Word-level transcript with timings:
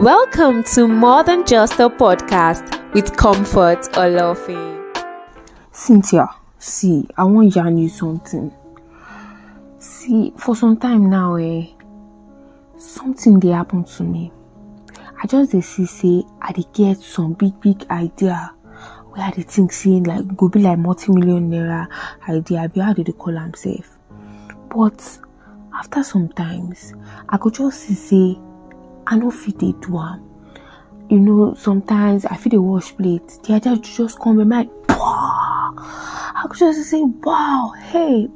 Welcome 0.00 0.64
to 0.72 0.88
More 0.88 1.22
Than 1.22 1.44
Just 1.44 1.74
a 1.74 1.90
Podcast 1.90 2.90
with 2.94 3.14
Comfort 3.18 3.98
or 3.98 4.08
Laughing. 4.08 4.82
Cynthia, 5.72 6.26
see, 6.58 7.06
I 7.18 7.24
want 7.24 7.54
yarn 7.54 7.76
you 7.76 7.90
something. 7.90 8.50
See, 9.78 10.32
for 10.38 10.56
some 10.56 10.78
time 10.78 11.10
now, 11.10 11.34
eh, 11.34 11.66
something 12.78 13.38
they 13.40 13.48
happen 13.48 13.84
to 13.84 14.02
me. 14.02 14.32
I 15.22 15.26
just 15.26 15.52
they 15.52 15.60
see 15.60 15.84
say 15.84 16.22
I 16.40 16.52
dey 16.52 16.64
get 16.72 16.96
some 16.96 17.34
big 17.34 17.60
big 17.60 17.84
idea 17.90 18.54
where 19.10 19.26
I 19.26 19.32
dey 19.32 19.42
think 19.42 19.70
say 19.70 20.00
like 20.00 20.34
go 20.34 20.48
be 20.48 20.60
like 20.60 20.78
multi-million 20.78 21.50
naira 21.50 21.86
idea, 22.26 22.60
I 22.60 22.66
be 22.68 22.80
how 22.80 22.94
they 22.94 23.04
call 23.04 23.36
am 23.36 23.52
safe. 23.52 23.98
But 24.74 25.18
after 25.74 26.02
some 26.02 26.30
times, 26.30 26.94
I 27.28 27.36
could 27.36 27.52
just 27.52 27.80
see 27.80 27.94
say 27.94 28.40
I 29.12 29.16
no 29.16 29.28
fit 29.32 29.58
dey 29.58 29.72
do 29.80 29.98
am. 29.98 30.22
You 31.08 31.18
know, 31.18 31.54
sometimes 31.54 32.24
I 32.26 32.36
feel 32.36 32.50
dey 32.50 32.58
wash 32.58 32.96
plate, 32.96 33.26
the 33.42 33.54
idea 33.54 33.76
just 33.78 34.20
come 34.20 34.36
my 34.36 34.44
mind. 34.44 34.70
I 34.88 36.44
could 36.48 36.56
just 36.58 36.88
say, 36.88 37.02
wow, 37.02 37.72
hey, 37.90 38.28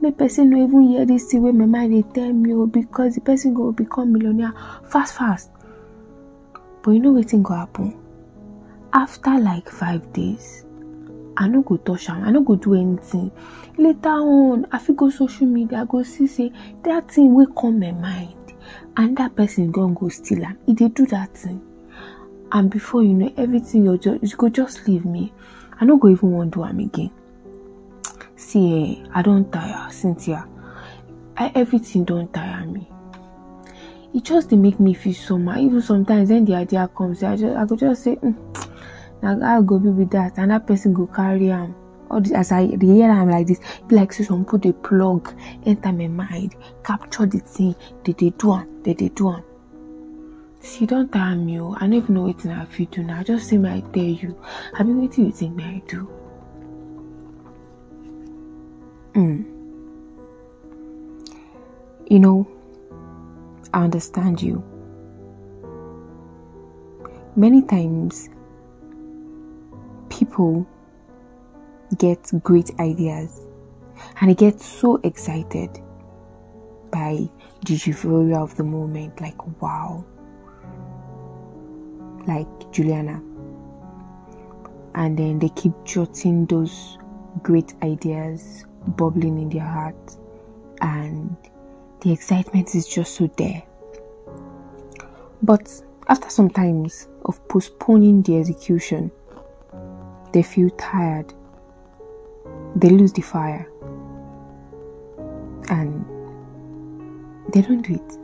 make 0.00 0.18
person 0.18 0.50
no 0.50 0.64
even 0.64 0.82
hear 0.88 1.06
this 1.06 1.26
thing 1.26 1.42
wey 1.42 1.52
my 1.52 1.66
mind 1.66 1.92
dey 1.92 2.02
tell 2.20 2.32
me 2.32 2.52
because 2.68 3.14
the 3.14 3.20
person 3.20 3.54
go 3.54 3.70
become 3.70 4.12
millionaire 4.12 4.52
fast 4.90 5.14
fast. 5.16 5.50
But 6.82 6.90
you 6.92 6.98
know 6.98 7.12
wetin 7.12 7.44
go 7.44 7.54
happen? 7.54 7.96
After 8.92 9.38
like 9.38 9.68
five 9.70 10.12
days, 10.12 10.64
I 11.36 11.46
no 11.46 11.62
go 11.62 11.76
touch 11.76 12.10
am, 12.10 12.24
I 12.24 12.32
no 12.32 12.40
go 12.40 12.56
do 12.56 12.74
anything. 12.74 13.30
Later 13.76 14.08
on, 14.08 14.66
I 14.72 14.78
fit 14.80 14.96
go 14.96 15.10
social 15.10 15.46
media, 15.46 15.82
I 15.82 15.84
go 15.84 16.02
see 16.02 16.26
say 16.26 16.50
that 16.82 17.08
thing 17.08 17.34
wey 17.34 17.46
come 17.56 17.78
my 17.78 17.92
mind 17.92 18.34
and 18.96 19.16
that 19.16 19.34
person 19.36 19.70
gon 19.70 19.94
go 19.94 20.08
steal 20.08 20.44
am. 20.44 20.58
E 20.66 20.72
dey 20.74 20.88
do 20.88 21.06
that 21.06 21.34
thing. 21.36 21.60
And 22.52 22.70
before 22.70 23.02
you 23.02 23.12
know, 23.14 23.32
everything 23.36 23.84
you 23.84 23.98
just 23.98 24.22
you 24.22 24.36
go 24.36 24.48
just 24.48 24.86
leave 24.88 25.04
me. 25.04 25.32
I 25.80 25.84
no 25.84 25.96
go 25.96 26.08
even 26.08 26.30
wan 26.32 26.50
do 26.50 26.64
am 26.64 26.78
again. 26.80 27.10
See 28.36 29.00
eh, 29.02 29.08
I 29.14 29.22
don 29.22 29.50
tire, 29.50 29.90
Cynthia. 29.90 30.46
I, 31.36 31.52
everything 31.54 32.04
don 32.04 32.28
tire 32.28 32.66
me. 32.66 32.88
E 34.12 34.20
just 34.20 34.50
dey 34.50 34.56
make 34.56 34.80
me 34.80 34.94
feel 34.94 35.14
somehow. 35.14 35.58
Even 35.58 35.82
sometimes 35.82 36.30
when 36.30 36.44
the 36.44 36.54
idea 36.54 36.88
comes, 36.96 37.22
I 37.22 37.36
just 37.36 37.56
I 37.56 37.64
go 37.66 37.76
just 37.76 38.02
say, 38.02 38.16
mm, 38.16 38.34
na 39.22 39.38
how 39.38 39.60
e 39.60 39.64
go 39.66 39.78
be 39.78 39.90
with 39.90 40.10
that, 40.10 40.38
and 40.38 40.50
that 40.50 40.66
person 40.66 40.94
go 40.94 41.06
carry 41.06 41.50
am. 41.50 41.74
All 42.10 42.20
this, 42.20 42.32
as 42.32 42.52
I 42.52 42.66
hear 42.66 43.10
I'm 43.10 43.30
like 43.30 43.46
this, 43.46 43.60
be 43.86 43.96
like 43.96 44.12
some 44.12 44.44
put 44.44 44.62
dey 44.62 44.72
plug 44.72 45.34
enter 45.66 45.92
my 45.92 46.08
mind, 46.08 46.56
capture 46.84 47.26
the 47.26 47.38
thing, 47.40 47.74
they 48.04 48.12
dey 48.12 48.30
do 48.30 48.52
am, 48.52 48.82
they 48.82 48.94
dey 48.94 49.08
do 49.10 49.30
am. 49.30 49.42
See, 50.60 50.86
don't 50.86 51.10
tire 51.12 51.36
me 51.36 51.60
o. 51.60 51.76
I 51.78 51.86
no 51.86 51.96
even 51.98 52.14
know 52.14 52.22
wetin 52.24 52.58
I 52.58 52.64
fit 52.64 52.90
do 52.90 53.02
now. 53.02 53.22
Just 53.22 53.48
say 53.48 53.58
I 53.58 53.80
tell 53.92 54.02
you. 54.02 54.36
Abi 54.78 54.92
wetin 54.92 55.26
you 55.26 55.32
think 55.32 55.60
I 55.62 55.82
do? 55.86 56.08
Mm. 59.14 59.44
You 62.10 62.18
know, 62.18 62.48
I 63.72 63.84
understand 63.84 64.42
you. 64.42 64.64
Many 67.36 67.62
times, 67.62 68.28
people 70.08 70.66
get 71.96 72.30
great 72.42 72.70
ideas 72.78 73.46
and 74.20 74.30
they 74.30 74.34
get 74.34 74.60
so 74.60 74.96
excited 75.04 75.70
by 76.90 77.28
the 77.66 77.74
euphoria 77.84 78.38
of 78.38 78.56
the 78.56 78.64
moment 78.64 79.20
like, 79.20 79.62
wow, 79.62 80.04
like 82.26 82.72
Juliana. 82.72 83.22
And 84.94 85.16
then 85.18 85.38
they 85.38 85.50
keep 85.50 85.72
jotting 85.84 86.46
those 86.46 86.98
great 87.42 87.74
ideas 87.82 88.64
bubbling 88.96 89.38
in 89.38 89.48
their 89.48 89.64
heart, 89.64 90.16
and 90.80 91.36
the 92.00 92.12
excitement 92.12 92.74
is 92.74 92.86
just 92.86 93.14
so 93.14 93.26
there. 93.36 93.62
But 95.42 95.82
after 96.08 96.30
some 96.30 96.50
times 96.50 97.08
of 97.26 97.46
postponing 97.48 98.22
the 98.22 98.38
execution, 98.38 99.10
they 100.32 100.42
feel 100.42 100.70
tired, 100.70 101.32
they 102.80 102.90
lose 102.90 103.12
the 103.12 103.22
fire, 103.22 103.68
and 105.68 106.04
they 107.52 107.62
don't 107.62 107.82
do 107.82 107.94
it. 107.94 108.18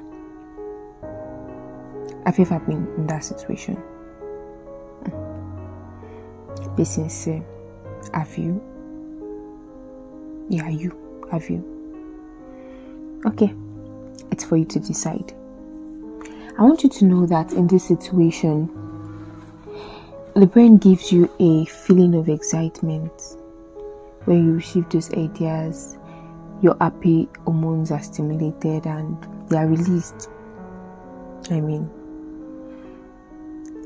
Have 2.25 2.39
ever 2.39 2.61
been 2.61 2.87
in 2.97 3.07
that 3.09 3.25
situation? 3.25 3.75
Hmm. 5.05 6.75
Be 6.77 6.85
sincere. 6.85 7.45
Have 8.13 8.39
you? 8.39 8.63
Yeah, 10.49 10.69
you. 10.69 10.93
Have 11.33 11.51
you? 11.51 11.63
Okay, 13.27 13.53
it's 14.31 14.45
for 14.45 14.57
you 14.57 14.65
to 14.67 14.79
decide. 14.79 15.33
I 16.57 16.63
want 16.63 16.85
you 16.85 16.91
to 16.91 17.05
know 17.05 17.27
that 17.27 17.53
in 17.53 17.67
this 17.67 17.89
situation, 17.89 18.71
the 20.35 20.47
brain 20.47 20.79
gives 20.79 21.11
you 21.11 21.29
a 21.41 21.65
feeling 21.65 22.15
of 22.15 22.29
excitement 22.29 23.11
when 24.25 24.45
you 24.45 24.53
receive 24.55 24.89
those 24.91 25.13
ideas. 25.15 25.99
Your 26.63 26.77
happy 26.81 27.29
hormones 27.45 27.91
are 27.91 28.03
stimulated 28.03 28.87
and 28.87 29.17
they 29.49 29.57
are 29.57 29.67
released. 29.67 30.31
I 31.51 31.61
mean, 31.61 31.91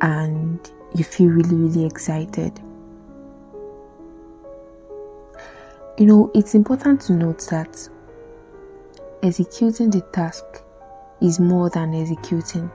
and 0.01 0.71
you 0.95 1.05
feel 1.05 1.31
really, 1.31 1.57
really 1.57 1.85
excited. 1.85 2.61
You 5.99 6.07
know, 6.07 6.31
it's 6.35 6.55
important 6.55 7.01
to 7.03 7.15
note 7.15 7.47
that 7.51 7.89
executing 9.23 9.91
the 9.91 10.03
task 10.13 10.45
is 11.21 11.41
more 11.41 11.71
than 11.71 11.95
executing, 11.95 12.71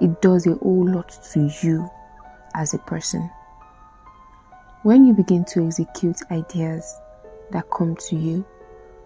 it 0.00 0.20
does 0.20 0.46
a 0.46 0.54
whole 0.54 0.88
lot 0.88 1.16
to 1.32 1.50
you 1.62 1.88
as 2.54 2.74
a 2.74 2.78
person. 2.78 3.30
When 4.84 5.04
you 5.04 5.14
begin 5.14 5.44
to 5.44 5.64
execute 5.64 6.16
ideas 6.32 7.00
that 7.52 7.70
come 7.70 7.94
to 8.08 8.16
you 8.16 8.44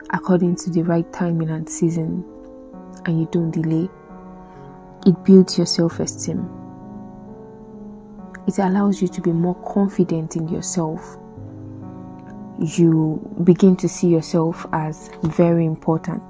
according 0.09 0.57
to 0.57 0.71
the 0.71 0.81
right 0.81 1.13
timing 1.13 1.51
and 1.51 1.69
season, 1.69 2.25
and 3.05 3.21
you 3.21 3.29
don't 3.31 3.51
delay, 3.51 3.91
it 5.05 5.23
builds 5.23 5.59
your 5.59 5.67
self 5.67 6.01
esteem. 6.01 6.49
It 8.47 8.57
allows 8.57 9.03
you 9.03 9.09
to 9.09 9.21
be 9.21 9.33
more 9.33 9.55
confident 9.71 10.37
in 10.37 10.49
yourself. 10.49 11.19
You 12.59 13.21
begin 13.45 13.77
to 13.77 13.89
see 13.89 14.09
yourself 14.09 14.67
as 14.73 15.11
very 15.25 15.67
important. 15.67 16.23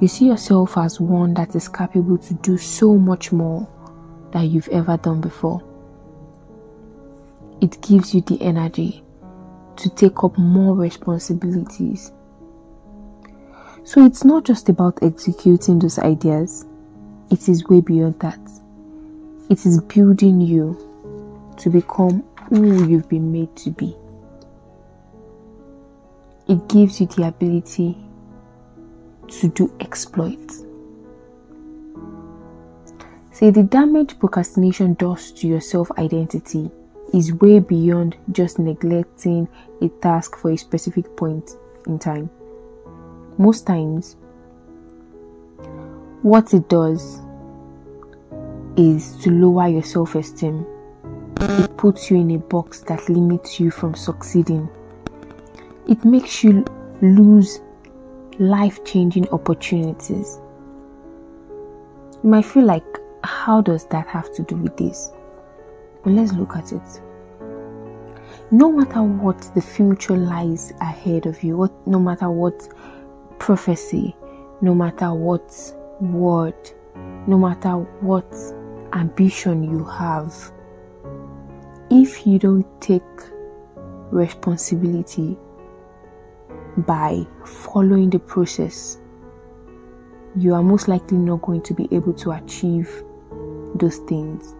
You 0.00 0.08
see 0.08 0.26
yourself 0.26 0.78
as 0.78 0.98
one 0.98 1.34
that 1.34 1.54
is 1.54 1.68
capable 1.68 2.16
to 2.16 2.32
do 2.32 2.56
so 2.56 2.94
much 2.94 3.30
more 3.30 3.68
than 4.32 4.50
you've 4.50 4.68
ever 4.68 4.96
done 4.96 5.20
before. 5.20 5.62
It 7.60 7.80
gives 7.80 8.14
you 8.14 8.20
the 8.20 8.40
energy 8.42 9.02
to 9.76 9.90
take 9.90 10.24
up 10.24 10.36
more 10.38 10.74
responsibilities. 10.74 12.12
So 13.84 14.04
it's 14.04 14.24
not 14.24 14.44
just 14.44 14.68
about 14.68 14.98
executing 15.02 15.78
those 15.78 15.98
ideas, 15.98 16.66
it 17.30 17.48
is 17.48 17.66
way 17.68 17.80
beyond 17.80 18.18
that. 18.20 18.40
It 19.48 19.64
is 19.64 19.80
building 19.80 20.40
you 20.40 20.76
to 21.58 21.70
become 21.70 22.24
who 22.48 22.86
you've 22.86 23.08
been 23.08 23.32
made 23.32 23.54
to 23.56 23.70
be. 23.70 23.96
It 26.48 26.68
gives 26.68 27.00
you 27.00 27.06
the 27.06 27.26
ability 27.28 27.96
to 29.28 29.48
do 29.48 29.72
exploits. 29.80 30.62
See, 33.32 33.50
the 33.50 33.64
damage 33.64 34.18
procrastination 34.18 34.94
does 34.94 35.32
to 35.32 35.46
your 35.46 35.60
self 35.60 35.90
identity 35.98 36.70
is 37.12 37.32
way 37.34 37.58
beyond 37.58 38.16
just 38.32 38.58
neglecting 38.58 39.48
a 39.80 39.88
task 39.88 40.36
for 40.36 40.50
a 40.50 40.56
specific 40.56 41.16
point 41.16 41.56
in 41.86 41.98
time. 41.98 42.30
Most 43.38 43.66
times, 43.66 44.16
what 46.22 46.52
it 46.54 46.68
does 46.68 47.20
is 48.76 49.16
to 49.22 49.30
lower 49.30 49.68
your 49.68 49.82
self 49.82 50.14
esteem. 50.14 50.66
It 51.40 51.76
puts 51.76 52.10
you 52.10 52.16
in 52.18 52.30
a 52.32 52.38
box 52.38 52.80
that 52.80 53.08
limits 53.08 53.60
you 53.60 53.70
from 53.70 53.94
succeeding. 53.94 54.68
It 55.88 56.04
makes 56.04 56.42
you 56.42 56.64
lose 57.02 57.60
life 58.38 58.84
changing 58.84 59.28
opportunities. 59.28 60.38
You 62.22 62.30
might 62.30 62.44
feel 62.44 62.64
like, 62.64 62.84
how 63.22 63.60
does 63.60 63.86
that 63.88 64.06
have 64.08 64.32
to 64.34 64.42
do 64.42 64.56
with 64.56 64.76
this? 64.76 65.10
But 66.06 66.12
let's 66.12 66.32
look 66.34 66.54
at 66.54 66.70
it. 66.72 67.02
No 68.52 68.70
matter 68.70 69.02
what 69.02 69.40
the 69.56 69.60
future 69.60 70.16
lies 70.16 70.72
ahead 70.80 71.26
of 71.26 71.42
you, 71.42 71.56
what, 71.56 71.72
no 71.84 71.98
matter 71.98 72.30
what 72.30 72.68
prophecy, 73.40 74.14
no 74.60 74.72
matter 74.72 75.12
what 75.12 75.52
word, 76.00 76.54
no 77.26 77.36
matter 77.36 77.72
what 78.02 78.32
ambition 78.92 79.64
you 79.64 79.82
have, 79.82 80.32
if 81.90 82.24
you 82.24 82.38
don't 82.38 82.80
take 82.80 83.02
responsibility 84.12 85.36
by 86.86 87.26
following 87.44 88.10
the 88.10 88.20
process, 88.20 88.98
you 90.36 90.54
are 90.54 90.62
most 90.62 90.86
likely 90.86 91.18
not 91.18 91.42
going 91.42 91.62
to 91.62 91.74
be 91.74 91.88
able 91.90 92.12
to 92.12 92.30
achieve 92.30 93.02
those 93.74 93.96
things. 94.06 94.54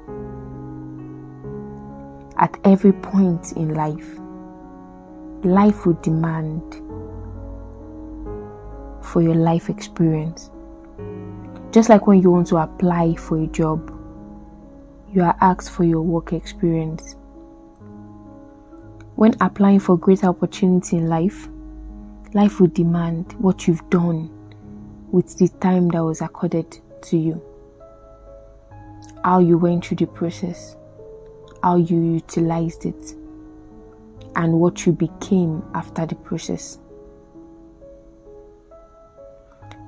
At 2.39 2.59
every 2.65 2.93
point 2.93 3.53
in 3.53 3.75
life, 3.75 4.19
life 5.43 5.87
will 5.87 5.99
demand 6.03 6.83
for 9.03 9.23
your 9.23 9.35
life 9.35 9.71
experience. 9.71 10.51
Just 11.71 11.89
like 11.89 12.07
when 12.07 12.21
you 12.21 12.31
want 12.31 12.49
to 12.49 12.57
apply 12.57 13.15
for 13.15 13.39
a 13.39 13.47
job, 13.47 13.91
you 15.13 15.23
are 15.23 15.37
asked 15.41 15.71
for 15.71 15.85
your 15.85 16.03
work 16.03 16.35
experience. 16.35 17.17
When 19.15 19.35
applying 19.41 19.81
for 19.81 19.97
greater 19.97 20.27
opportunity 20.27 20.99
in 20.99 21.09
life, 21.09 21.49
life 22.35 22.61
will 22.61 22.69
demand 22.69 23.33
what 23.39 23.67
you've 23.67 23.89
done 23.89 24.29
with 25.11 25.39
the 25.39 25.49
time 25.61 25.89
that 25.89 26.05
was 26.05 26.21
accorded 26.21 26.79
to 27.03 27.17
you. 27.17 27.41
How 29.25 29.39
you 29.39 29.57
went 29.57 29.87
through 29.87 29.97
the 29.97 30.07
process, 30.07 30.76
how 31.63 31.77
you 31.77 31.99
utilized 32.15 32.87
it, 32.87 33.15
and 34.37 34.53
what 34.53 34.87
you 34.87 34.93
became 34.93 35.63
after 35.75 36.07
the 36.07 36.15
process. 36.17 36.79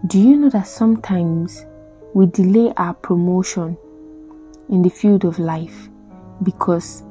Do 0.06 0.18
you 0.18 0.36
know 0.36 0.48
that 0.50 0.66
sometimes 0.66 1.66
we 2.14 2.26
delay 2.26 2.72
our 2.76 2.94
promotion 2.94 3.76
in 4.68 4.82
the 4.82 4.90
field 4.90 5.24
of 5.24 5.38
life 5.38 5.88
because 6.42 7.02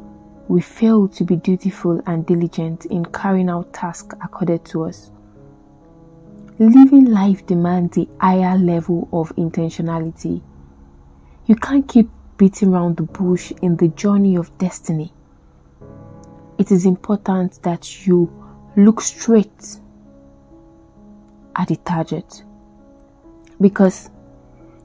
we 0.47 0.61
fail 0.61 1.07
to 1.09 1.23
be 1.25 1.35
dutiful 1.35 2.01
and 2.07 2.25
diligent 2.25 2.85
in 2.85 3.03
carrying 3.05 3.49
out 3.49 3.73
tasks 3.73 4.15
accorded 4.23 4.63
to 4.65 4.85
us? 4.85 5.11
Living 6.59 7.05
life 7.05 7.45
demands 7.45 7.97
a 7.97 8.07
higher 8.19 8.57
level 8.57 9.07
of 9.11 9.35
intentionality. 9.35 10.41
You 11.45 11.55
can't 11.55 11.87
keep 11.87 12.09
beating 12.37 12.73
around 12.73 12.97
the 12.97 13.03
bush 13.03 13.51
in 13.61 13.75
the 13.77 13.87
journey 13.89 14.35
of 14.35 14.55
destiny. 14.57 15.11
It 16.57 16.71
is 16.71 16.85
important 16.85 17.61
that 17.63 18.05
you 18.05 18.31
look 18.75 19.01
straight 19.01 19.79
at 21.55 21.67
the 21.67 21.75
target 21.77 22.43
because 23.59 24.09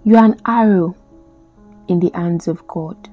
you 0.05 0.17
are 0.17 0.25
an 0.25 0.41
arrow 0.47 0.97
in 1.89 2.01
the 2.01 2.11
hands 2.15 2.49
of 2.49 2.67
God. 2.67 3.09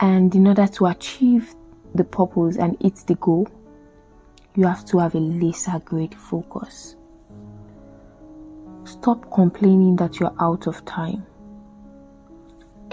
And 0.00 0.34
in 0.34 0.46
order 0.46 0.66
to 0.66 0.86
achieve 0.86 1.54
the 1.94 2.04
purpose 2.04 2.56
and 2.56 2.76
hit 2.80 2.96
the 3.06 3.14
goal, 3.14 3.48
you 4.56 4.66
have 4.66 4.84
to 4.86 4.98
have 4.98 5.14
a 5.14 5.20
laser 5.20 5.80
grade 5.84 6.14
focus. 6.14 6.96
Stop 8.84 9.30
complaining 9.32 9.96
that 9.96 10.20
you're 10.20 10.34
out 10.40 10.66
of 10.66 10.84
time. 10.84 11.24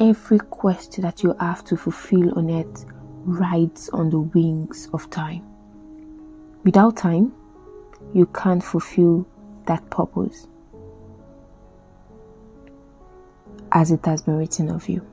Every 0.02 0.40
quest 0.40 1.00
that 1.04 1.22
you 1.22 1.36
have 1.40 1.64
to 1.66 1.78
fulfill 1.78 2.36
on 2.36 2.50
earth 2.50 2.86
rides 3.24 3.88
on 3.90 4.10
the 4.10 4.22
wings 4.22 4.90
of 4.96 5.08
time. 5.12 5.46
Without 6.64 6.98
time, 6.98 7.32
you 8.12 8.26
can't 8.26 8.64
fulfill 8.64 9.28
that 9.68 9.88
purpose 9.92 10.48
as 13.74 13.92
it 13.92 14.04
has 14.08 14.24
been 14.24 14.38
written 14.38 14.72
of 14.72 14.90
you. 14.90 15.06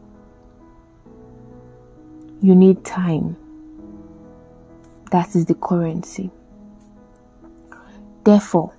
You 2.41 2.55
need 2.55 2.83
time. 2.83 3.37
That 5.11 5.37
is 5.37 5.45
the 5.45 5.55
currency. 5.55 6.31
Therefore, 8.25 8.73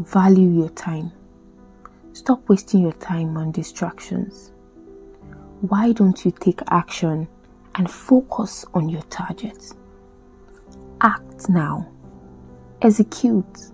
value 0.00 0.50
your 0.50 0.68
time. 0.68 1.10
Stop 2.12 2.46
wasting 2.50 2.82
your 2.82 2.92
time 2.92 3.38
on 3.38 3.52
distractions. 3.52 4.52
Why 5.60 5.92
don't 5.92 6.24
you 6.24 6.30
take 6.30 6.60
action 6.70 7.28
and 7.74 7.90
focus 7.90 8.64
on 8.72 8.88
your 8.88 9.02
target? 9.02 9.74
Act 11.02 11.50
now. 11.50 11.86
Execute 12.80 13.70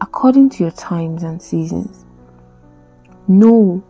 according 0.00 0.48
to 0.48 0.64
your 0.64 0.72
times 0.72 1.22
and 1.22 1.40
seasons. 1.40 2.06
Know, 3.28 3.84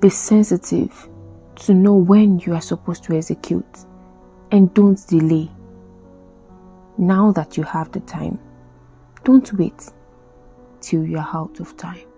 be 0.00 0.08
sensitive 0.08 1.08
to 1.56 1.74
know 1.74 1.94
when 1.94 2.40
you 2.40 2.54
are 2.54 2.60
supposed 2.60 3.04
to 3.04 3.16
execute 3.16 3.86
and 4.50 4.74
don't 4.74 4.98
delay. 5.06 5.48
Now 6.98 7.30
that 7.32 7.56
you 7.56 7.62
have 7.62 7.92
the 7.92 8.00
time, 8.00 8.40
don't 9.22 9.52
wait 9.52 9.90
till 10.80 11.04
you're 11.06 11.20
out 11.20 11.60
of 11.60 11.76
time. 11.76 12.11